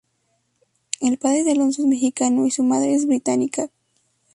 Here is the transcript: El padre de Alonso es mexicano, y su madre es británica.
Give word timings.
El 0.99 1.19
padre 1.19 1.43
de 1.43 1.51
Alonso 1.51 1.83
es 1.83 1.87
mexicano, 1.87 2.47
y 2.47 2.49
su 2.49 2.63
madre 2.63 2.95
es 2.95 3.05
británica. 3.05 3.69